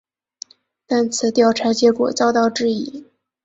[0.87, 3.05] 但此调查结果遭到质疑。